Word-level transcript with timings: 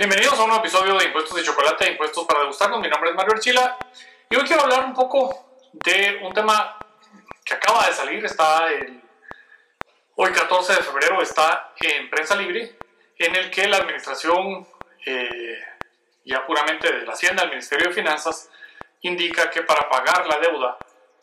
Bienvenidos 0.00 0.32
a 0.38 0.44
un 0.44 0.48
nuevo 0.48 0.64
episodio 0.64 0.96
de 0.96 1.04
Impuestos 1.04 1.36
de 1.36 1.42
Chocolate 1.42 1.90
Impuestos 1.90 2.26
para 2.26 2.40
Degustarnos. 2.40 2.80
Mi 2.80 2.88
nombre 2.88 3.10
es 3.10 3.16
Mario 3.16 3.34
Archila 3.34 3.76
y 4.30 4.34
hoy 4.34 4.44
quiero 4.44 4.62
hablar 4.62 4.86
un 4.86 4.94
poco 4.94 5.58
de 5.74 6.20
un 6.22 6.32
tema 6.32 6.78
que 7.44 7.52
acaba 7.52 7.86
de 7.86 7.92
salir. 7.92 8.24
Está 8.24 8.72
el, 8.72 8.98
hoy 10.14 10.32
14 10.32 10.72
de 10.72 10.82
febrero, 10.82 11.20
está 11.20 11.74
en 11.82 12.08
Prensa 12.08 12.34
Libre, 12.34 12.78
en 13.18 13.36
el 13.36 13.50
que 13.50 13.68
la 13.68 13.76
administración, 13.76 14.66
eh, 15.04 15.62
ya 16.24 16.46
puramente 16.46 16.90
de 16.90 17.04
la 17.04 17.12
Hacienda, 17.12 17.42
el 17.42 17.50
Ministerio 17.50 17.88
de 17.88 17.94
Finanzas, 17.94 18.48
indica 19.02 19.50
que 19.50 19.64
para 19.64 19.86
pagar 19.90 20.26
la 20.26 20.38
deuda 20.38 20.78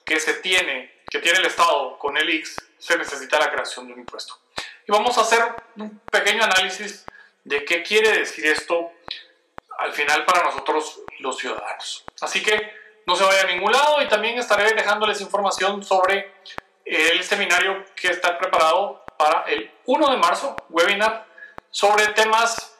que 0.05 0.19
se 0.19 0.35
tiene, 0.35 1.01
que 1.09 1.17
tiene 1.17 1.39
el 1.39 1.47
Estado 1.47 1.97
con 1.97 2.15
el 2.15 2.29
IX, 2.29 2.55
se 2.77 2.95
necesita 2.95 3.39
la 3.39 3.49
creación 3.49 3.87
de 3.87 3.93
un 3.93 4.01
impuesto. 4.01 4.39
Y 4.87 4.91
vamos 4.91 5.17
a 5.17 5.21
hacer 5.21 5.43
un 5.77 5.99
pequeño 6.11 6.43
análisis 6.43 7.07
de 7.47 7.63
qué 7.63 7.81
quiere 7.81 8.11
decir 8.11 8.45
esto 8.45 8.91
al 9.79 9.93
final 9.93 10.25
para 10.25 10.43
nosotros 10.43 10.99
los 11.19 11.37
ciudadanos. 11.37 12.03
Así 12.19 12.43
que 12.43 12.73
no 13.05 13.15
se 13.15 13.23
vaya 13.23 13.43
a 13.43 13.45
ningún 13.45 13.71
lado 13.71 14.01
y 14.01 14.07
también 14.09 14.37
estaré 14.37 14.73
dejándoles 14.73 15.21
información 15.21 15.81
sobre 15.81 16.33
el 16.83 17.23
seminario 17.23 17.85
que 17.95 18.09
está 18.09 18.37
preparado 18.37 19.05
para 19.17 19.43
el 19.43 19.71
1 19.85 20.11
de 20.11 20.17
marzo, 20.17 20.57
webinar 20.69 21.25
sobre 21.71 22.07
temas 22.07 22.77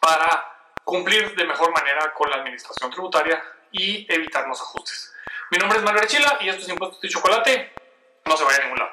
para 0.00 0.70
cumplir 0.84 1.34
de 1.34 1.44
mejor 1.44 1.72
manera 1.72 2.14
con 2.14 2.30
la 2.30 2.36
administración 2.36 2.90
tributaria 2.92 3.42
y 3.72 4.06
evitar 4.12 4.46
los 4.46 4.60
ajustes. 4.60 5.12
Mi 5.50 5.58
nombre 5.58 5.78
es 5.78 5.84
Manuel 5.84 6.06
Chila 6.06 6.38
y 6.40 6.48
esto 6.48 6.62
es 6.62 6.68
Impuestos 6.68 7.00
de 7.00 7.08
Chocolate. 7.08 7.72
No 8.26 8.36
se 8.36 8.44
vaya 8.44 8.58
a 8.58 8.62
ningún 8.62 8.78
lado. 8.78 8.92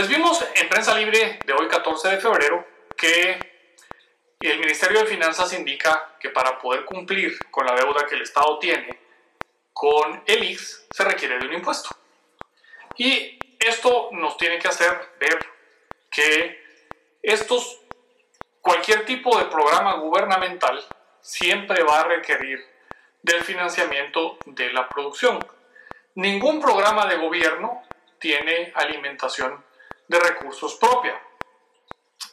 Pues 0.00 0.08
vimos 0.08 0.42
en 0.54 0.66
prensa 0.70 0.96
libre 0.96 1.40
de 1.44 1.52
hoy 1.52 1.68
14 1.68 2.08
de 2.08 2.16
febrero 2.16 2.66
que 2.96 3.38
el 4.40 4.58
Ministerio 4.58 5.00
de 5.00 5.04
Finanzas 5.04 5.52
indica 5.52 6.16
que 6.18 6.30
para 6.30 6.58
poder 6.58 6.86
cumplir 6.86 7.38
con 7.50 7.66
la 7.66 7.74
deuda 7.74 8.06
que 8.06 8.14
el 8.14 8.22
Estado 8.22 8.58
tiene 8.58 8.98
con 9.74 10.22
el 10.24 10.42
IX 10.42 10.86
se 10.90 11.04
requiere 11.04 11.38
de 11.38 11.46
un 11.48 11.52
impuesto. 11.52 11.90
Y 12.96 13.38
esto 13.58 14.08
nos 14.12 14.38
tiene 14.38 14.58
que 14.58 14.68
hacer 14.68 14.98
ver 15.20 15.38
que 16.10 16.64
estos, 17.22 17.82
cualquier 18.62 19.04
tipo 19.04 19.38
de 19.38 19.50
programa 19.50 19.96
gubernamental 19.96 20.82
siempre 21.20 21.82
va 21.82 22.00
a 22.00 22.04
requerir 22.04 22.58
del 23.20 23.44
financiamiento 23.44 24.38
de 24.46 24.72
la 24.72 24.88
producción. 24.88 25.46
Ningún 26.14 26.58
programa 26.58 27.04
de 27.04 27.18
gobierno 27.18 27.82
tiene 28.18 28.72
alimentación 28.74 29.68
de 30.10 30.18
recursos 30.18 30.74
propia. 30.74 31.18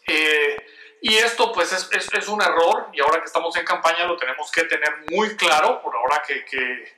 Eh, 0.07 0.57
y 1.01 1.13
esto 1.13 1.51
pues 1.51 1.71
es, 1.71 2.11
es, 2.11 2.27
un 2.27 2.41
error 2.41 2.89
y 2.91 2.99
ahora 3.01 3.19
que 3.19 3.25
estamos 3.25 3.55
en 3.55 3.63
campaña 3.63 4.05
lo 4.05 4.17
tenemos 4.17 4.51
que 4.51 4.63
tener 4.63 5.05
muy 5.11 5.37
claro, 5.37 5.79
por 5.83 5.95
ahora 5.95 6.23
que, 6.25 6.43
que, 6.45 6.95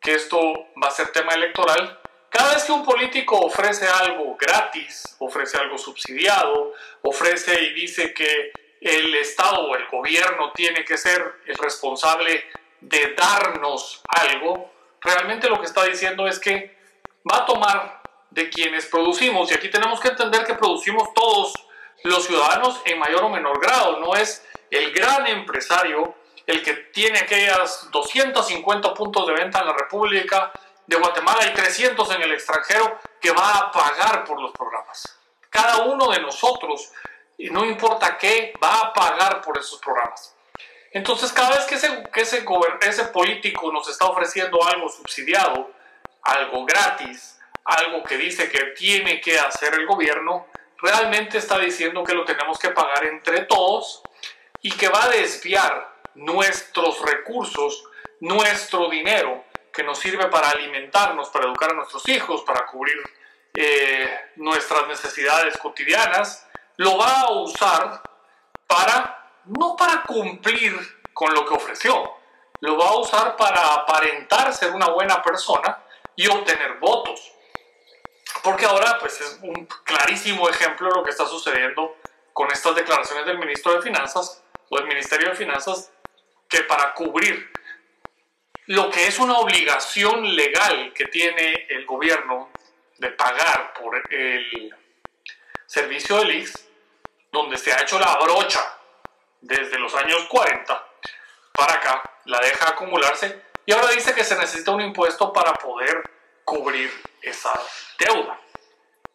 que 0.00 0.14
esto 0.14 0.40
va 0.82 0.88
a 0.88 0.90
ser 0.90 1.12
tema 1.12 1.34
electoral. 1.34 2.00
Cada 2.30 2.54
vez 2.54 2.64
que 2.64 2.72
un 2.72 2.86
político 2.86 3.38
ofrece 3.38 3.86
algo 3.86 4.34
gratis, 4.36 5.14
ofrece 5.18 5.58
algo 5.58 5.76
subsidiado, 5.76 6.72
ofrece 7.02 7.62
y 7.62 7.74
dice 7.74 8.14
que 8.14 8.50
el 8.80 9.14
Estado 9.16 9.60
o 9.68 9.76
el 9.76 9.86
gobierno 9.88 10.52
tiene 10.52 10.86
que 10.86 10.96
ser 10.96 11.34
el 11.44 11.54
responsable 11.56 12.46
de 12.80 13.14
darnos 13.14 14.02
algo, 14.08 14.72
realmente 15.02 15.50
lo 15.50 15.60
que 15.60 15.66
está 15.66 15.84
diciendo 15.84 16.26
es 16.26 16.38
que 16.38 16.78
va 17.30 17.42
a 17.42 17.46
tomar 17.46 18.03
de 18.34 18.50
quienes 18.50 18.86
producimos, 18.86 19.50
y 19.50 19.54
aquí 19.54 19.70
tenemos 19.70 20.00
que 20.00 20.08
entender 20.08 20.44
que 20.44 20.54
producimos 20.54 21.14
todos 21.14 21.54
los 22.02 22.26
ciudadanos 22.26 22.80
en 22.84 22.98
mayor 22.98 23.24
o 23.24 23.28
menor 23.28 23.60
grado, 23.60 24.00
no 24.00 24.14
es 24.14 24.44
el 24.70 24.92
gran 24.92 25.26
empresario 25.28 26.14
el 26.46 26.62
que 26.62 26.74
tiene 26.74 27.20
aquellas 27.20 27.88
250 27.90 28.92
puntos 28.92 29.26
de 29.26 29.32
venta 29.32 29.60
en 29.60 29.66
la 29.66 29.72
República 29.72 30.52
de 30.84 30.96
Guatemala 30.96 31.46
y 31.46 31.54
300 31.54 32.10
en 32.10 32.22
el 32.22 32.32
extranjero 32.32 32.98
que 33.20 33.30
va 33.30 33.54
a 33.54 33.72
pagar 33.72 34.24
por 34.24 34.42
los 34.42 34.52
programas. 34.52 35.18
Cada 35.48 35.84
uno 35.84 36.10
de 36.10 36.20
nosotros, 36.20 36.90
no 37.38 37.64
importa 37.64 38.18
qué, 38.18 38.52
va 38.62 38.80
a 38.80 38.92
pagar 38.92 39.40
por 39.40 39.56
esos 39.56 39.78
programas. 39.78 40.34
Entonces, 40.90 41.32
cada 41.32 41.50
vez 41.56 41.64
que 41.66 41.76
ese, 41.76 42.02
que 42.12 42.20
ese, 42.20 42.44
ese 42.82 43.04
político 43.06 43.72
nos 43.72 43.88
está 43.88 44.06
ofreciendo 44.06 44.62
algo 44.66 44.88
subsidiado, 44.88 45.70
algo 46.22 46.64
gratis, 46.66 47.33
algo 47.64 48.02
que 48.02 48.16
dice 48.16 48.50
que 48.50 48.72
tiene 48.76 49.20
que 49.20 49.38
hacer 49.38 49.74
el 49.74 49.86
gobierno, 49.86 50.46
realmente 50.78 51.38
está 51.38 51.58
diciendo 51.58 52.04
que 52.04 52.14
lo 52.14 52.24
tenemos 52.24 52.58
que 52.58 52.70
pagar 52.70 53.04
entre 53.06 53.42
todos 53.42 54.02
y 54.60 54.70
que 54.72 54.88
va 54.88 55.04
a 55.04 55.08
desviar 55.08 55.94
nuestros 56.14 57.00
recursos, 57.02 57.84
nuestro 58.20 58.88
dinero, 58.88 59.44
que 59.72 59.82
nos 59.82 59.98
sirve 59.98 60.26
para 60.26 60.50
alimentarnos, 60.50 61.28
para 61.30 61.46
educar 61.46 61.70
a 61.70 61.74
nuestros 61.74 62.08
hijos, 62.08 62.42
para 62.42 62.66
cubrir 62.66 62.96
eh, 63.54 64.30
nuestras 64.36 64.86
necesidades 64.86 65.56
cotidianas, 65.58 66.46
lo 66.76 66.96
va 66.96 67.22
a 67.22 67.32
usar 67.32 68.02
para, 68.66 69.30
no 69.46 69.76
para 69.76 70.02
cumplir 70.02 70.76
con 71.12 71.34
lo 71.34 71.44
que 71.44 71.54
ofreció, 71.54 72.16
lo 72.60 72.78
va 72.78 72.88
a 72.88 72.98
usar 72.98 73.36
para 73.36 73.74
aparentar 73.74 74.52
ser 74.54 74.72
una 74.72 74.88
buena 74.88 75.22
persona 75.22 75.78
y 76.16 76.26
obtener 76.26 76.78
votos. 76.78 77.33
Porque 78.42 78.66
ahora 78.66 78.98
pues 78.98 79.20
es 79.20 79.38
un 79.42 79.66
clarísimo 79.84 80.48
ejemplo 80.48 80.88
de 80.88 80.94
lo 80.96 81.04
que 81.04 81.10
está 81.10 81.26
sucediendo 81.26 81.96
con 82.32 82.50
estas 82.50 82.74
declaraciones 82.74 83.26
del 83.26 83.38
ministro 83.38 83.74
de 83.74 83.82
Finanzas 83.82 84.42
o 84.68 84.76
del 84.76 84.86
Ministerio 84.86 85.30
de 85.30 85.36
Finanzas 85.36 85.90
que 86.48 86.62
para 86.62 86.92
cubrir 86.94 87.50
lo 88.66 88.90
que 88.90 89.06
es 89.06 89.18
una 89.18 89.38
obligación 89.38 90.34
legal 90.34 90.92
que 90.94 91.06
tiene 91.06 91.66
el 91.68 91.84
gobierno 91.84 92.50
de 92.98 93.10
pagar 93.10 93.74
por 93.74 94.02
el 94.12 94.74
servicio 95.66 96.18
del 96.18 96.36
IX, 96.36 96.68
donde 97.30 97.56
se 97.56 97.72
ha 97.72 97.82
hecho 97.82 97.98
la 97.98 98.16
brocha 98.16 98.78
desde 99.40 99.78
los 99.78 99.94
años 99.94 100.24
40 100.28 100.86
para 101.52 101.74
acá, 101.74 102.02
la 102.24 102.40
deja 102.40 102.70
acumularse 102.70 103.42
y 103.66 103.72
ahora 103.72 103.88
dice 103.88 104.14
que 104.14 104.24
se 104.24 104.36
necesita 104.36 104.70
un 104.70 104.80
impuesto 104.80 105.32
para 105.32 105.52
poder 105.54 106.02
cubrir 106.44 106.90
esa 107.22 107.52
deuda. 107.98 108.38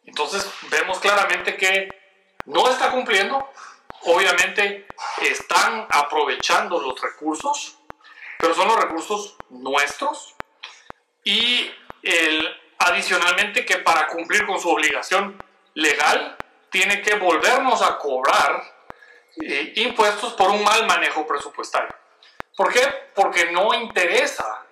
Entonces 0.05 0.45
vemos 0.69 0.99
claramente 0.99 1.55
que 1.55 1.89
no 2.45 2.69
está 2.69 2.89
cumpliendo, 2.91 3.51
obviamente 4.03 4.87
están 5.21 5.87
aprovechando 5.89 6.79
los 6.81 6.99
recursos, 6.99 7.77
pero 8.39 8.53
son 8.55 8.67
los 8.67 8.77
recursos 8.77 9.35
nuestros 9.49 10.35
y 11.23 11.71
adicionalmente 12.79 13.65
que 13.65 13.77
para 13.77 14.07
cumplir 14.07 14.45
con 14.45 14.59
su 14.59 14.69
obligación 14.69 15.41
legal 15.73 16.37
tiene 16.69 17.01
que 17.01 17.15
volvernos 17.15 17.81
a 17.81 17.97
cobrar 17.97 18.63
eh, 19.41 19.73
impuestos 19.75 20.33
por 20.33 20.49
un 20.49 20.63
mal 20.63 20.87
manejo 20.87 21.27
presupuestario. 21.27 21.93
¿Por 22.55 22.73
qué? 22.73 22.81
Porque 23.15 23.51
no 23.51 23.73
interesa 23.73 24.65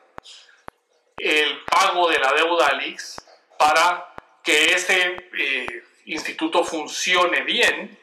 el 1.17 1.63
pago 1.65 2.09
de 2.09 2.19
la 2.19 2.31
deuda 2.33 2.67
al 2.67 2.85
IX 2.85 3.21
para 3.57 4.13
que 4.43 4.73
ese 4.73 5.29
eh, 5.37 5.83
instituto 6.05 6.63
funcione 6.63 7.41
bien, 7.41 7.97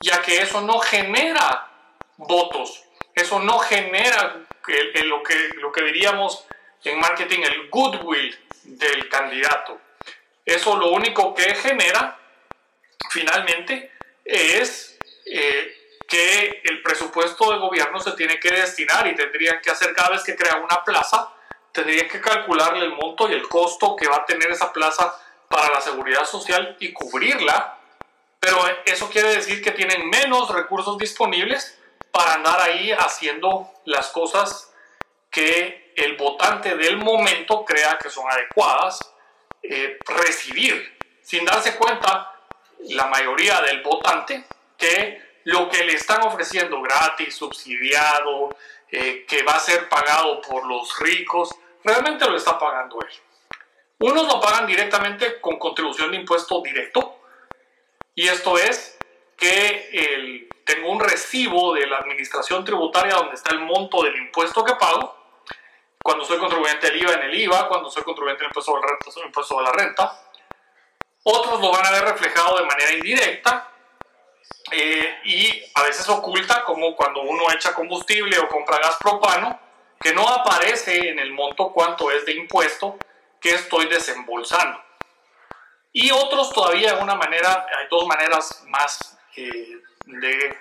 ya 0.00 0.20
que 0.22 0.38
eso 0.38 0.60
no 0.60 0.78
genera 0.80 1.70
votos, 2.16 2.84
eso 3.14 3.38
no 3.40 3.58
genera 3.60 4.46
lo, 5.04 5.22
que, 5.22 5.34
lo 5.56 5.72
que 5.72 5.82
diríamos 5.84 6.46
en 6.84 6.98
marketing 6.98 7.40
el 7.42 7.68
goodwill 7.70 8.38
del 8.64 9.08
candidato. 9.08 9.80
Eso 10.44 10.76
lo 10.76 10.90
único 10.90 11.34
que 11.34 11.54
genera 11.54 12.18
finalmente 13.10 13.92
es 14.24 14.98
eh, 15.26 15.76
que 16.08 16.60
el 16.64 16.82
presupuesto 16.82 17.52
de 17.52 17.58
gobierno 17.58 18.00
se 18.00 18.12
tiene 18.12 18.38
que 18.40 18.50
destinar 18.50 19.06
y 19.06 19.14
tendrían 19.14 19.60
que 19.60 19.70
hacer 19.70 19.94
cada 19.94 20.10
vez 20.10 20.24
que 20.24 20.36
crea 20.36 20.56
una 20.56 20.84
plaza, 20.84 21.32
tendrían 21.72 22.08
que 22.08 22.20
calcularle 22.20 22.84
el 22.84 22.94
monto 22.94 23.28
y 23.28 23.34
el 23.34 23.48
costo 23.48 23.96
que 23.96 24.08
va 24.08 24.16
a 24.16 24.26
tener 24.26 24.50
esa 24.50 24.72
plaza 24.72 25.14
para 25.48 25.70
la 25.70 25.80
seguridad 25.80 26.24
social 26.24 26.76
y 26.78 26.92
cubrirla, 26.92 27.78
pero 28.38 28.58
eso 28.84 29.10
quiere 29.10 29.34
decir 29.34 29.62
que 29.62 29.72
tienen 29.72 30.08
menos 30.08 30.48
recursos 30.50 30.96
disponibles 30.98 31.78
para 32.10 32.34
andar 32.34 32.60
ahí 32.60 32.92
haciendo 32.92 33.70
las 33.84 34.08
cosas 34.08 34.72
que 35.30 35.92
el 35.96 36.16
votante 36.16 36.76
del 36.76 36.96
momento 36.96 37.64
crea 37.64 37.98
que 37.98 38.10
son 38.10 38.24
adecuadas 38.30 38.98
eh, 39.62 39.98
recibir, 40.06 40.98
sin 41.22 41.44
darse 41.44 41.76
cuenta 41.76 42.32
la 42.88 43.06
mayoría 43.06 43.60
del 43.60 43.82
votante 43.82 44.44
que 44.78 45.20
lo 45.44 45.68
que 45.68 45.84
le 45.84 45.94
están 45.94 46.22
ofreciendo 46.22 46.80
gratis, 46.80 47.34
subsidiado, 47.34 48.56
eh, 48.90 49.24
que 49.28 49.42
va 49.42 49.52
a 49.52 49.60
ser 49.60 49.88
pagado 49.88 50.40
por 50.40 50.66
los 50.66 50.98
ricos, 50.98 51.50
realmente 51.84 52.28
lo 52.28 52.36
está 52.36 52.58
pagando 52.58 52.98
él. 53.00 53.08
Unos 54.00 54.26
lo 54.26 54.40
pagan 54.40 54.66
directamente 54.66 55.40
con 55.40 55.58
contribución 55.58 56.10
de 56.10 56.18
impuesto 56.18 56.62
directo, 56.62 57.20
y 58.14 58.28
esto 58.28 58.58
es 58.58 58.98
que 59.36 60.48
tengo 60.64 60.90
un 60.90 61.00
recibo 61.00 61.74
de 61.74 61.86
la 61.86 61.98
administración 61.98 62.64
tributaria 62.64 63.14
donde 63.14 63.34
está 63.34 63.54
el 63.54 63.60
monto 63.60 64.02
del 64.02 64.16
impuesto 64.16 64.64
que 64.64 64.74
pago, 64.74 65.16
cuando 66.02 66.24
soy 66.24 66.38
contribuyente 66.38 66.90
del 66.90 67.02
IVA 67.02 67.14
en 67.14 67.22
el 67.22 67.40
IVA, 67.40 67.68
cuando 67.68 67.90
soy 67.90 68.02
contribuyente 68.02 68.42
del 68.42 68.50
impuesto 68.50 68.74
de 68.74 68.80
la 68.80 68.86
renta, 68.86 69.26
impuesto 69.26 69.56
de 69.58 69.62
la 69.62 69.72
renta. 69.72 70.20
Otros 71.22 71.60
lo 71.60 71.70
van 71.70 71.86
a 71.86 71.90
ver 71.90 72.04
reflejado 72.04 72.56
de 72.56 72.64
manera 72.64 72.92
indirecta 72.92 73.70
eh, 74.72 75.20
y 75.24 75.62
a 75.74 75.82
veces 75.82 76.08
oculta, 76.08 76.64
como 76.64 76.96
cuando 76.96 77.20
uno 77.20 77.50
echa 77.52 77.74
combustible 77.74 78.38
o 78.38 78.48
compra 78.48 78.78
gas 78.78 78.96
propano, 78.98 79.60
que 80.00 80.14
no 80.14 80.26
aparece 80.28 81.10
en 81.10 81.18
el 81.18 81.32
monto 81.32 81.72
cuánto 81.72 82.10
es 82.10 82.24
de 82.24 82.32
impuesto 82.32 82.96
que 83.40 83.50
estoy 83.50 83.86
desembolsando. 83.86 84.82
Y 85.92 86.10
otros 86.10 86.52
todavía 86.52 86.94
de 86.94 87.02
una 87.02 87.16
manera, 87.16 87.66
hay 87.78 87.86
dos 87.90 88.06
maneras 88.06 88.64
más 88.68 89.18
eh, 89.36 89.80
de 90.06 90.58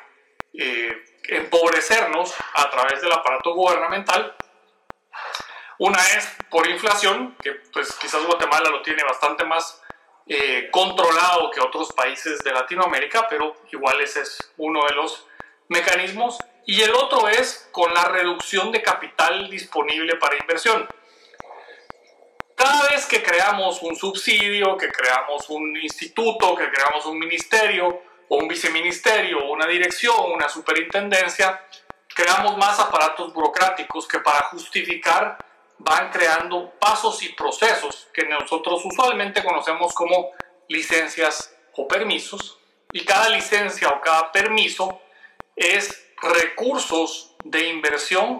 eh, 0.53 1.03
empobrecernos 1.29 2.33
a 2.55 2.69
través 2.69 3.01
del 3.01 3.11
aparato 3.11 3.53
gubernamental. 3.53 4.35
Una 5.77 5.99
es 5.99 6.35
por 6.49 6.67
inflación, 6.67 7.37
que 7.41 7.53
pues 7.71 7.93
quizás 7.93 8.25
Guatemala 8.25 8.69
lo 8.69 8.81
tiene 8.81 9.03
bastante 9.03 9.45
más 9.45 9.81
eh, 10.27 10.69
controlado 10.71 11.49
que 11.51 11.61
otros 11.61 11.93
países 11.93 12.39
de 12.43 12.51
Latinoamérica, 12.51 13.27
pero 13.29 13.55
igual 13.71 14.01
ese 14.01 14.21
es 14.21 14.53
uno 14.57 14.85
de 14.85 14.95
los 14.95 15.25
mecanismos. 15.69 16.37
Y 16.71 16.83
el 16.83 16.93
otro 16.93 17.27
es 17.27 17.67
con 17.71 17.91
la 17.95 18.05
reducción 18.05 18.71
de 18.71 18.83
capital 18.83 19.49
disponible 19.49 20.17
para 20.17 20.37
inversión. 20.37 20.87
Cada 22.53 22.89
vez 22.89 23.07
que 23.07 23.23
creamos 23.23 23.81
un 23.81 23.95
subsidio, 23.95 24.77
que 24.77 24.91
creamos 24.91 25.49
un 25.49 25.75
instituto, 25.77 26.55
que 26.55 26.69
creamos 26.69 27.07
un 27.07 27.17
ministerio 27.17 28.03
o 28.27 28.37
un 28.37 28.47
viceministerio, 28.47 29.49
una 29.49 29.65
dirección, 29.65 30.31
una 30.31 30.47
superintendencia, 30.47 31.59
creamos 32.07 32.55
más 32.57 32.79
aparatos 32.79 33.33
burocráticos 33.33 34.07
que 34.07 34.19
para 34.19 34.49
justificar 34.51 35.43
van 35.79 36.11
creando 36.11 36.69
pasos 36.79 37.23
y 37.23 37.29
procesos 37.29 38.09
que 38.13 38.25
nosotros 38.25 38.85
usualmente 38.85 39.43
conocemos 39.43 39.91
como 39.95 40.33
licencias 40.67 41.51
o 41.75 41.87
permisos. 41.87 42.59
Y 42.93 43.03
cada 43.05 43.27
licencia 43.29 43.89
o 43.89 43.99
cada 44.01 44.31
permiso 44.31 45.01
es 45.55 46.08
recursos 46.21 47.35
de 47.43 47.67
inversión 47.69 48.37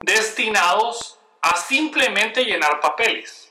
destinados 0.00 1.18
a 1.42 1.56
simplemente 1.56 2.44
llenar 2.44 2.80
papeles. 2.80 3.48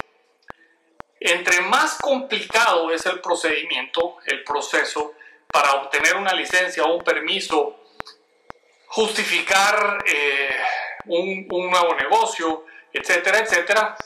Entre 1.19 1.61
más 1.61 1.97
complicado 1.97 2.91
es 2.91 3.05
el 3.05 3.19
procedimiento, 3.19 4.17
el 4.25 4.43
proceso 4.43 5.13
para 5.51 5.73
obtener 5.73 6.15
una 6.15 6.33
licencia 6.33 6.83
o 6.83 6.95
un 6.95 7.03
permiso, 7.03 7.79
justificar 8.87 10.03
eh, 10.05 10.55
un, 11.05 11.47
un 11.51 11.69
nuevo 11.69 11.95
negocio, 11.95 12.65
etcétera, 12.93 13.39
etcétera, 13.39 13.97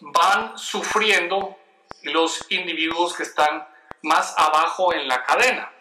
van 0.00 0.58
sufriendo 0.58 1.56
los 2.02 2.46
individuos 2.50 3.14
que 3.14 3.22
están 3.22 3.68
más 4.02 4.34
abajo 4.36 4.94
en 4.94 5.06
la 5.06 5.22
cadena. 5.24 5.72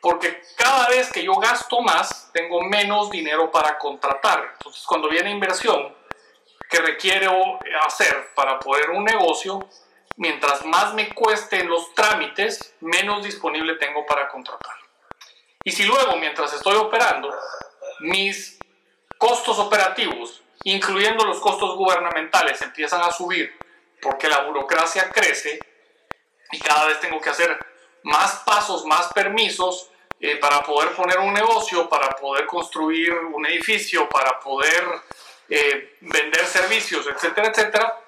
Porque 0.00 0.42
cada 0.56 0.88
vez 0.88 1.10
que 1.10 1.22
yo 1.22 1.34
gasto 1.34 1.80
más, 1.82 2.30
tengo 2.32 2.62
menos 2.62 3.10
dinero 3.10 3.50
para 3.50 3.78
contratar. 3.78 4.52
Entonces, 4.52 4.82
cuando 4.86 5.08
viene 5.08 5.30
inversión, 5.30 5.94
que 6.70 6.80
requiere 6.80 7.26
hacer 7.84 8.30
para 8.34 8.58
poder 8.60 8.90
un 8.90 9.04
negocio, 9.04 9.68
mientras 10.16 10.64
más 10.64 10.94
me 10.94 11.12
cuesten 11.12 11.68
los 11.68 11.92
trámites, 11.94 12.74
menos 12.80 13.24
disponible 13.24 13.74
tengo 13.74 14.06
para 14.06 14.28
contratar. 14.28 14.76
Y 15.64 15.72
si 15.72 15.84
luego, 15.84 16.16
mientras 16.16 16.52
estoy 16.54 16.76
operando, 16.76 17.34
mis 18.00 18.58
costos 19.18 19.58
operativos, 19.58 20.42
incluyendo 20.64 21.24
los 21.24 21.40
costos 21.40 21.76
gubernamentales, 21.76 22.62
empiezan 22.62 23.02
a 23.02 23.10
subir 23.10 23.52
porque 24.00 24.28
la 24.28 24.42
burocracia 24.42 25.10
crece 25.10 25.58
y 26.52 26.58
cada 26.58 26.86
vez 26.86 27.00
tengo 27.00 27.20
que 27.20 27.30
hacer 27.30 27.58
más 28.02 28.42
pasos, 28.46 28.86
más 28.86 29.12
permisos 29.12 29.89
eh, 30.20 30.36
para 30.36 30.62
poder 30.62 30.92
poner 30.92 31.18
un 31.18 31.32
negocio, 31.32 31.88
para 31.88 32.10
poder 32.10 32.46
construir 32.46 33.12
un 33.12 33.46
edificio, 33.46 34.08
para 34.08 34.38
poder 34.38 34.84
eh, 35.48 35.96
vender 36.00 36.44
servicios, 36.46 37.06
etcétera, 37.06 37.48
etcétera, 37.48 37.98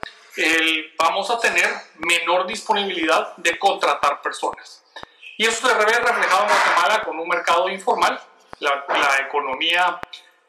vamos 0.98 1.30
a 1.30 1.38
tener 1.38 1.68
menor 1.96 2.46
disponibilidad 2.46 3.36
de 3.36 3.58
contratar 3.58 4.20
personas. 4.22 4.82
Y 5.36 5.46
eso 5.46 5.66
se 5.66 5.74
ve 5.74 5.84
reflejado 5.84 6.44
en 6.44 6.48
Guatemala 6.48 7.02
con 7.02 7.18
un 7.18 7.28
mercado 7.28 7.68
informal. 7.68 8.20
La, 8.60 8.84
la 8.88 9.26
economía 9.26 9.98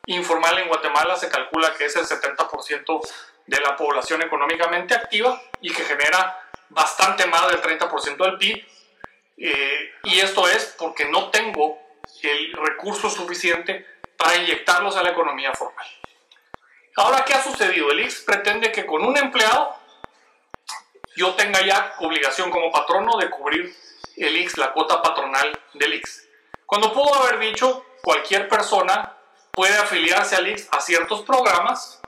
informal 0.06 0.60
en 0.60 0.68
Guatemala 0.68 1.16
se 1.16 1.30
calcula 1.30 1.74
que 1.74 1.86
es 1.86 1.96
el 1.96 2.06
70% 2.06 3.02
de 3.48 3.62
la 3.62 3.76
población 3.76 4.22
económicamente 4.22 4.94
activa 4.94 5.42
y 5.62 5.72
que 5.74 5.84
genera 5.84 6.40
bastante 6.70 7.26
más 7.26 7.48
del 7.48 7.62
30% 7.62 8.18
del 8.18 8.38
PIB. 8.38 8.66
Eh, 9.38 9.92
y 10.04 10.20
esto 10.20 10.48
es 10.48 10.76
porque 10.78 11.06
no 11.06 11.30
tengo 11.30 11.80
el 12.22 12.54
recurso 12.54 13.10
suficiente 13.10 13.86
para 14.18 14.36
inyectarlos 14.38 14.96
a 14.96 15.04
la 15.04 15.10
economía 15.10 15.54
formal. 15.54 15.86
Ahora, 16.96 17.26
¿qué 17.26 17.34
ha 17.34 17.44
sucedido? 17.44 17.92
El 17.92 18.02
IX 18.02 18.22
pretende 18.22 18.72
que 18.72 18.86
con 18.86 19.04
un 19.04 19.18
empleado 19.18 19.76
yo 21.16 21.34
tenga 21.36 21.62
ya 21.66 21.96
obligación 22.00 22.52
como 22.52 22.72
patrono 22.72 23.18
de 23.18 23.30
cubrir 23.30 23.76
el 24.18 24.38
IX, 24.38 24.58
la 24.58 24.72
cuota 24.74 25.02
patronal 25.02 25.60
del 25.74 25.96
IX. 25.96 26.28
Cuando 26.66 26.94
pudo 26.94 27.14
haber 27.16 27.40
dicho 27.40 27.86
cualquier 28.04 28.48
persona 28.48 29.18
puede 29.52 29.76
afiliarse 29.76 30.36
al 30.36 30.48
IX 30.48 30.68
a 30.72 30.82
ciertos 30.82 31.22
programas 31.24 32.00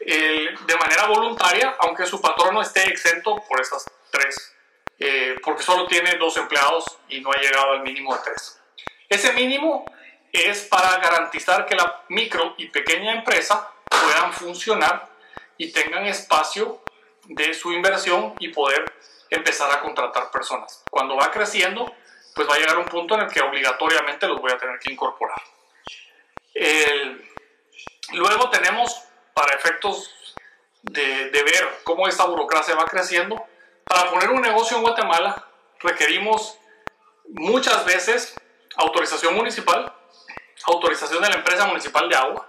de 0.00 0.76
manera 0.78 1.06
voluntaria, 1.06 1.74
aunque 1.80 2.06
su 2.06 2.20
patrono 2.20 2.62
esté 2.62 2.84
exento 2.88 3.36
por 3.48 3.60
esas 3.60 3.84
tres, 4.10 4.55
eh, 4.98 5.36
porque 5.42 5.62
solo 5.62 5.86
tiene 5.86 6.14
dos 6.14 6.36
empleados 6.36 6.98
y 7.08 7.20
no 7.20 7.30
ha 7.30 7.36
llegado 7.36 7.72
al 7.72 7.82
mínimo 7.82 8.14
de 8.14 8.22
tres. 8.24 8.60
Ese 9.08 9.32
mínimo 9.34 9.84
es 10.32 10.64
para 10.64 10.96
garantizar 10.98 11.66
que 11.66 11.74
la 11.74 12.04
micro 12.08 12.54
y 12.56 12.68
pequeña 12.68 13.12
empresa 13.12 13.70
puedan 13.88 14.32
funcionar 14.32 15.08
y 15.58 15.72
tengan 15.72 16.06
espacio 16.06 16.82
de 17.24 17.54
su 17.54 17.72
inversión 17.72 18.34
y 18.38 18.48
poder 18.48 18.92
empezar 19.30 19.70
a 19.70 19.80
contratar 19.80 20.30
personas. 20.30 20.82
Cuando 20.90 21.16
va 21.16 21.30
creciendo, 21.30 21.92
pues 22.34 22.48
va 22.48 22.54
a 22.54 22.58
llegar 22.58 22.78
un 22.78 22.84
punto 22.86 23.14
en 23.14 23.22
el 23.22 23.28
que 23.28 23.40
obligatoriamente 23.40 24.28
los 24.28 24.40
voy 24.40 24.52
a 24.52 24.58
tener 24.58 24.78
que 24.78 24.92
incorporar. 24.92 25.40
luego 28.12 28.50
tenemos, 28.50 29.02
para 29.34 29.54
efectos 29.54 30.10
de, 30.82 31.30
de 31.30 31.42
ver 31.42 31.80
cómo 31.84 32.08
esta 32.08 32.24
burocracia 32.24 32.74
va 32.74 32.86
creciendo, 32.86 33.46
para 33.86 34.10
poner 34.10 34.30
un 34.30 34.42
negocio 34.42 34.76
en 34.76 34.82
Guatemala 34.82 35.46
requerimos 35.80 36.58
muchas 37.28 37.84
veces 37.84 38.34
autorización 38.76 39.34
municipal, 39.34 39.92
autorización 40.66 41.22
de 41.22 41.30
la 41.30 41.36
empresa 41.36 41.66
municipal 41.66 42.08
de 42.08 42.16
agua, 42.16 42.48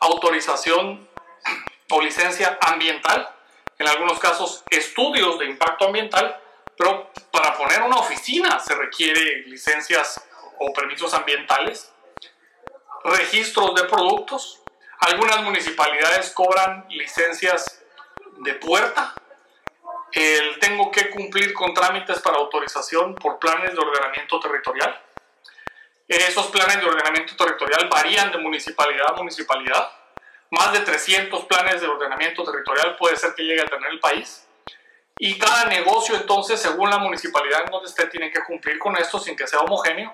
autorización 0.00 1.08
o 1.90 2.00
licencia 2.00 2.58
ambiental, 2.60 3.32
en 3.78 3.86
algunos 3.86 4.18
casos 4.18 4.64
estudios 4.70 5.38
de 5.38 5.46
impacto 5.46 5.86
ambiental, 5.86 6.40
pero 6.76 7.10
para 7.30 7.56
poner 7.56 7.82
una 7.82 7.96
oficina 7.96 8.58
se 8.58 8.74
requiere 8.74 9.44
licencias 9.46 10.20
o 10.58 10.72
permisos 10.72 11.14
ambientales, 11.14 11.92
registros 13.04 13.74
de 13.74 13.84
productos, 13.84 14.62
algunas 14.98 15.42
municipalidades 15.42 16.30
cobran 16.30 16.86
licencias 16.88 17.82
de 18.38 18.54
puerta, 18.54 19.14
tengo 20.60 20.90
que 20.90 21.10
cumplir 21.10 21.52
con 21.52 21.74
trámites 21.74 22.20
para 22.20 22.38
autorización 22.38 23.14
por 23.14 23.38
planes 23.38 23.72
de 23.72 23.78
ordenamiento 23.78 24.40
territorial, 24.40 25.02
esos 26.08 26.46
planes 26.46 26.80
de 26.80 26.86
ordenamiento 26.86 27.34
territorial 27.36 27.88
varían 27.88 28.30
de 28.30 28.38
municipalidad 28.38 29.06
a 29.10 29.14
municipalidad. 29.14 29.90
Más 30.50 30.72
de 30.72 30.80
300 30.80 31.44
planes 31.46 31.80
de 31.80 31.88
ordenamiento 31.88 32.44
territorial 32.44 32.96
puede 32.96 33.16
ser 33.16 33.34
que 33.34 33.42
llegue 33.42 33.62
a 33.62 33.66
tener 33.66 33.90
el 33.90 33.98
país. 33.98 34.46
Y 35.18 35.36
cada 35.38 35.64
negocio 35.64 36.14
entonces, 36.14 36.60
según 36.60 36.90
la 36.90 36.98
municipalidad 36.98 37.62
en 37.64 37.72
donde 37.72 37.88
esté, 37.88 38.06
tiene 38.06 38.30
que 38.30 38.44
cumplir 38.44 38.78
con 38.78 38.96
esto 38.96 39.18
sin 39.18 39.34
que 39.34 39.46
sea 39.46 39.60
homogéneo 39.60 40.12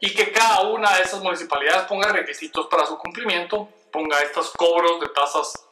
y 0.00 0.14
que 0.14 0.32
cada 0.32 0.62
una 0.62 0.96
de 0.96 1.02
esas 1.02 1.22
municipalidades 1.22 1.84
ponga 1.86 2.08
requisitos 2.08 2.66
para 2.68 2.86
su 2.86 2.96
cumplimiento, 2.98 3.68
ponga 3.92 4.20
estos 4.20 4.52
cobros 4.52 5.00
de 5.00 5.08
tasas 5.08 5.66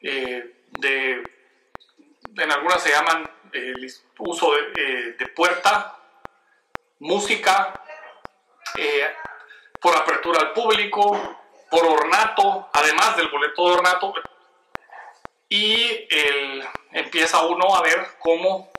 eh, 0.00 0.64
de, 0.70 1.22
en 2.36 2.52
algunas 2.52 2.82
se 2.82 2.90
llaman 2.90 3.28
eh, 3.52 3.72
uso 4.18 4.52
de, 4.52 4.60
eh, 4.76 5.16
de 5.18 5.26
puerta, 5.28 5.96
música, 6.98 7.80
eh, 8.76 9.14
por 9.80 9.96
apertura 9.96 10.40
al 10.40 10.52
público, 10.52 11.38
por 11.70 11.86
ornato, 11.86 12.68
además 12.72 13.16
del 13.16 13.28
boleto 13.28 13.68
de 13.68 13.74
ornato, 13.74 14.14
y 15.48 16.08
empieza 16.92 17.44
uno 17.46 17.76
a 17.76 17.82
ver 17.82 18.04
cómo 18.18 18.72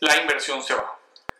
la 0.00 0.16
inversión 0.16 0.62
se 0.62 0.74
va. 0.74 0.96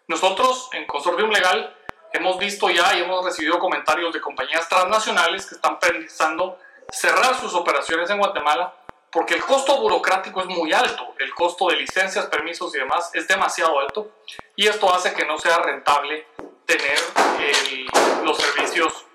Nosotros 0.09 0.69
en 0.73 0.87
Consortium 0.87 1.31
Legal 1.31 1.75
hemos 2.13 2.39
visto 2.39 2.69
ya 2.69 2.95
y 2.95 3.03
hemos 3.03 3.25
recibido 3.25 3.59
comentarios 3.59 4.13
de 4.13 4.21
compañías 4.21 4.69
transnacionales 4.69 5.47
que 5.47 5.55
están 5.55 5.79
pensando 5.79 6.59
cerrar 6.91 7.39
sus 7.39 7.55
operaciones 7.55 8.11
en 8.11 8.19
Guatemala 8.19 8.75
porque 9.11 9.35
el 9.35 9.45
costo 9.45 9.81
burocrático 9.81 10.41
es 10.41 10.47
muy 10.47 10.73
alto, 10.73 11.15
el 11.19 11.35
costo 11.35 11.69
de 11.69 11.77
licencias, 11.77 12.27
permisos 12.27 12.75
y 12.75 12.79
demás 12.79 13.11
es 13.15 13.27
demasiado 13.27 13.79
alto 13.79 14.13
y 14.55 14.67
esto 14.67 14.93
hace 14.93 15.15
que 15.15 15.25
no 15.25 15.39
sea 15.39 15.59
rentable 15.59 16.27
tener 16.67 16.99
los 18.25 18.37
servicios 18.37 19.07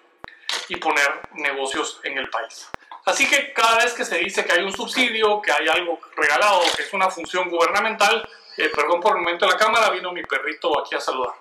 y 0.69 0.77
poner 0.77 1.21
negocios 1.33 1.99
en 2.03 2.17
el 2.17 2.29
país. 2.29 2.67
Así 3.05 3.29
que 3.29 3.53
cada 3.53 3.77
vez 3.77 3.93
que 3.93 4.05
se 4.05 4.17
dice 4.17 4.45
que 4.45 4.53
hay 4.53 4.63
un 4.63 4.71
subsidio, 4.71 5.41
que 5.41 5.51
hay 5.51 5.67
algo 5.67 5.99
regalado, 6.15 6.61
que 6.75 6.83
es 6.83 6.93
una 6.93 7.09
función 7.09 7.49
gubernamental, 7.49 8.27
eh, 8.57 8.71
perdón 8.73 9.01
por 9.01 9.17
el 9.17 9.23
momento 9.23 9.45
de 9.45 9.51
la 9.51 9.57
cámara, 9.57 9.89
vino 9.89 10.11
mi 10.11 10.23
perrito 10.23 10.79
aquí 10.79 10.95
a 10.95 11.01
saludar. 11.01 11.33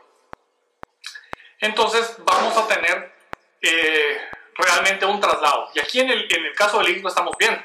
Entonces 1.60 2.16
vamos 2.18 2.56
a 2.56 2.66
tener 2.66 3.14
eh, 3.60 4.18
realmente 4.56 5.06
un 5.06 5.20
traslado. 5.20 5.70
Y 5.74 5.78
aquí 5.78 6.00
en 6.00 6.10
el, 6.10 6.26
en 6.34 6.46
el 6.46 6.54
caso 6.54 6.78
del 6.78 6.88
INC 6.88 7.04
lo 7.04 7.08
estamos 7.08 7.36
viendo. 7.38 7.62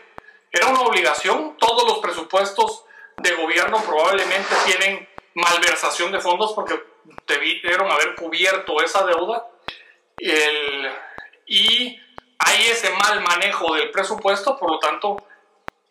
Era 0.52 0.68
una 0.68 0.82
obligación, 0.82 1.58
todos 1.58 1.88
los 1.88 2.00
presupuestos 2.00 2.86
de 3.18 3.34
gobierno 3.34 3.82
probablemente 3.84 4.56
tienen 4.66 5.08
malversación 5.34 6.12
de 6.12 6.20
fondos 6.20 6.54
porque 6.54 6.82
debieron 7.28 7.92
haber 7.92 8.16
cubierto 8.16 8.82
esa 8.82 9.06
deuda. 9.06 9.48
y 11.46 12.00
hay 12.40 12.66
ese 12.68 12.90
mal 12.92 13.22
manejo 13.22 13.74
del 13.74 13.90
presupuesto, 13.92 14.58
por 14.58 14.72
lo 14.72 14.80
tanto, 14.80 15.18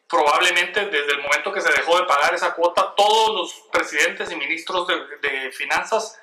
probablemente 0.08 0.86
desde 0.86 1.12
el 1.12 1.22
momento 1.22 1.52
que 1.52 1.60
se 1.60 1.72
dejó 1.72 1.98
de 1.98 2.06
pagar 2.06 2.34
esa 2.34 2.54
cuota, 2.54 2.94
todos 2.96 3.34
los 3.34 3.52
presidentes 3.72 4.30
y 4.30 4.36
ministros 4.36 4.86
de, 4.86 4.94
de 5.22 5.50
finanzas 5.52 6.20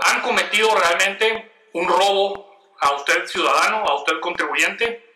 han 0.00 0.22
cometido 0.22 0.74
realmente 0.74 1.52
un 1.74 1.88
robo 1.88 2.54
a 2.80 2.92
usted 2.94 3.26
ciudadano, 3.26 3.84
a 3.84 3.94
usted 3.96 4.20
contribuyente, 4.20 5.14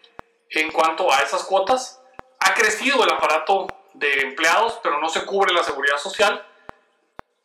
en 0.50 0.70
cuanto 0.70 1.12
a 1.12 1.18
esas 1.18 1.44
cuotas. 1.44 1.97
Ha 2.40 2.54
crecido 2.54 3.02
el 3.04 3.10
aparato 3.10 3.66
de 3.94 4.20
empleados, 4.20 4.78
pero 4.82 5.00
no 5.00 5.08
se 5.08 5.24
cubre 5.24 5.52
la 5.52 5.64
seguridad 5.64 5.98
social. 5.98 6.44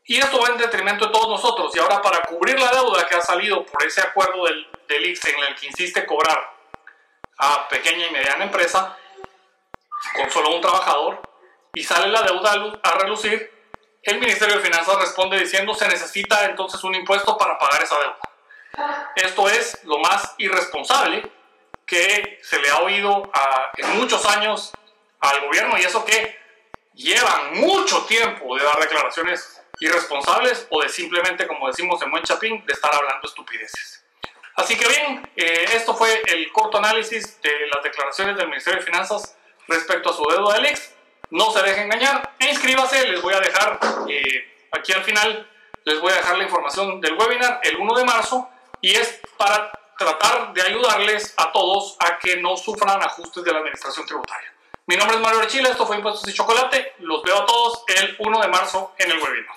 Y 0.05 0.17
esto 0.17 0.39
va 0.39 0.49
en 0.49 0.57
detrimento 0.57 1.05
de 1.05 1.11
todos 1.11 1.29
nosotros. 1.29 1.75
Y 1.75 1.79
ahora 1.79 2.01
para 2.01 2.21
cubrir 2.23 2.59
la 2.59 2.71
deuda 2.71 3.07
que 3.07 3.15
ha 3.15 3.21
salido 3.21 3.65
por 3.65 3.83
ese 3.83 4.01
acuerdo 4.01 4.45
del, 4.45 4.67
del 4.87 5.05
en 5.05 5.43
el 5.47 5.55
que 5.55 5.67
insiste 5.67 6.05
cobrar 6.05 6.53
a 7.37 7.67
pequeña 7.67 8.07
y 8.07 8.11
mediana 8.11 8.43
empresa 8.43 8.97
con 10.15 10.29
solo 10.29 10.55
un 10.55 10.61
trabajador 10.61 11.21
y 11.73 11.83
sale 11.83 12.07
la 12.09 12.21
deuda 12.21 12.79
a 12.83 12.91
relucir, 12.99 13.51
el 14.03 14.19
Ministerio 14.19 14.57
de 14.57 14.61
Finanzas 14.61 14.99
responde 14.99 15.39
diciendo 15.39 15.73
se 15.73 15.87
necesita 15.87 16.45
entonces 16.45 16.83
un 16.83 16.93
impuesto 16.93 17.37
para 17.37 17.57
pagar 17.57 17.81
esa 17.81 17.97
deuda. 17.97 18.19
Esto 19.15 19.49
es 19.49 19.83
lo 19.85 19.99
más 19.99 20.35
irresponsable 20.37 21.31
que 21.85 22.39
se 22.43 22.59
le 22.59 22.69
ha 22.69 22.79
oído 22.79 23.31
en 23.77 23.97
muchos 23.97 24.25
años 24.25 24.73
al 25.23 25.41
gobierno 25.41 25.77
y 25.77 25.81
eso 25.81 26.03
que 26.05 26.37
llevan 26.93 27.53
mucho 27.53 28.05
tiempo 28.05 28.55
de 28.55 28.63
dar 28.63 28.79
declaraciones 28.79 29.61
irresponsables 29.79 30.67
o 30.69 30.81
de 30.81 30.89
simplemente, 30.89 31.47
como 31.47 31.67
decimos 31.67 32.01
en 32.01 32.11
buen 32.11 32.23
chapín, 32.23 32.65
de 32.65 32.73
estar 32.73 32.93
hablando 32.93 33.27
estupideces. 33.27 34.03
Así 34.55 34.77
que 34.77 34.87
bien, 34.87 35.27
eh, 35.35 35.65
esto 35.73 35.95
fue 35.95 36.21
el 36.27 36.51
corto 36.51 36.77
análisis 36.77 37.41
de 37.41 37.67
las 37.73 37.83
declaraciones 37.83 38.37
del 38.37 38.47
Ministerio 38.47 38.79
de 38.79 38.85
Finanzas 38.85 39.35
respecto 39.67 40.11
a 40.11 40.13
su 40.13 40.23
deuda 40.29 40.53
del 40.53 40.67
ex. 40.67 40.93
No 41.31 41.51
se 41.51 41.63
deje 41.63 41.81
engañar 41.81 42.33
e 42.37 42.49
inscríbase, 42.49 43.07
les 43.07 43.21
voy 43.21 43.33
a 43.33 43.39
dejar 43.39 43.79
eh, 44.07 44.67
aquí 44.71 44.93
al 44.93 45.03
final, 45.03 45.49
les 45.85 45.99
voy 45.99 46.11
a 46.11 46.17
dejar 46.17 46.37
la 46.37 46.43
información 46.43 47.01
del 47.01 47.17
webinar 47.17 47.61
el 47.63 47.77
1 47.77 47.95
de 47.95 48.03
marzo 48.03 48.49
y 48.81 48.91
es 48.91 49.19
para 49.37 49.71
tratar 49.97 50.53
de 50.53 50.61
ayudarles 50.61 51.33
a 51.37 51.51
todos 51.51 51.97
a 51.99 52.19
que 52.19 52.37
no 52.37 52.55
sufran 52.55 53.01
ajustes 53.01 53.43
de 53.43 53.51
la 53.51 53.59
administración 53.59 54.05
tributaria. 54.05 54.52
Mi 54.85 54.97
nombre 54.97 55.15
es 55.15 55.23
Mario 55.23 55.39
Archila, 55.39 55.69
esto 55.69 55.87
fue 55.87 55.95
Impuestos 55.95 56.29
y 56.29 56.33
Chocolate, 56.33 56.95
los 56.99 57.23
veo 57.23 57.37
a 57.37 57.45
todos 57.45 57.85
el 57.87 58.17
1 58.19 58.41
de 58.41 58.47
marzo 58.49 58.93
en 58.97 59.11
el 59.11 59.17
webinar. 59.17 59.55